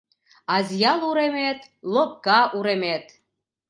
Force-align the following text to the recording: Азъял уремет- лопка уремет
Азъял 0.55 1.01
уремет- 1.09 1.59
лопка 1.93 2.39
уремет 2.57 3.05